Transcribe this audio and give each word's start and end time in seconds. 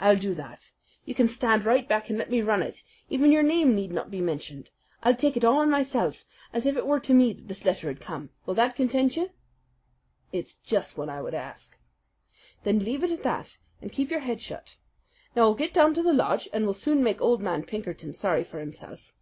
"I'll 0.00 0.16
do 0.16 0.34
that. 0.34 0.72
You 1.04 1.14
can 1.14 1.28
stand 1.28 1.64
right 1.64 1.88
back 1.88 2.08
and 2.10 2.18
let 2.18 2.32
me 2.32 2.42
run 2.42 2.62
it. 2.64 2.82
Even 3.08 3.30
your 3.30 3.44
name 3.44 3.76
need 3.76 3.92
not 3.92 4.10
be 4.10 4.20
mentioned. 4.20 4.70
I'll 5.04 5.14
take 5.14 5.36
it 5.36 5.44
all 5.44 5.58
on 5.60 5.70
myself, 5.70 6.24
as 6.52 6.66
if 6.66 6.76
it 6.76 6.84
were 6.84 6.98
to 6.98 7.14
me 7.14 7.32
that 7.32 7.46
this 7.46 7.64
letter 7.64 7.86
has 7.92 8.00
come. 8.02 8.30
Will 8.44 8.54
that 8.54 8.74
content 8.74 9.16
you?" 9.16 9.30
"It's 10.32 10.56
just 10.56 10.98
what 10.98 11.08
I 11.08 11.22
would 11.22 11.34
ask." 11.34 11.78
"Then 12.64 12.80
leave 12.80 13.04
it 13.04 13.12
at 13.12 13.22
that 13.22 13.58
and 13.80 13.92
keep 13.92 14.10
your 14.10 14.18
head 14.18 14.40
shut. 14.40 14.78
Now 15.36 15.42
I'll 15.42 15.54
get 15.54 15.72
down 15.72 15.94
to 15.94 16.02
the 16.02 16.12
lodge, 16.12 16.48
and 16.52 16.64
we'll 16.64 16.74
soon 16.74 17.04
make 17.04 17.20
old 17.20 17.40
man 17.40 17.62
Pinkerton 17.62 18.14
sorry 18.14 18.42
for 18.42 18.58
himself." 18.58 19.12